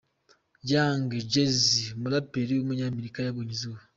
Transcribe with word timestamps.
Young 0.71 1.07
Jeezy, 1.31 1.83
umuraperi 1.95 2.51
w’umunyamerika 2.55 3.17
yabonye 3.21 3.51
izuba. 3.57 3.81